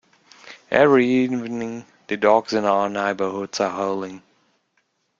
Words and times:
Every 0.71 1.05
evening, 1.07 1.85
the 2.07 2.17
dogs 2.17 2.53
in 2.53 2.65
our 2.65 2.89
neighbourhood 2.89 3.61
are 3.61 3.69
howling. 3.69 4.23